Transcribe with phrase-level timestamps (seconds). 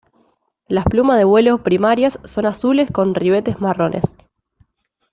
[0.67, 4.17] Las plumas de vuelo primarias son azules con ribetes marrones.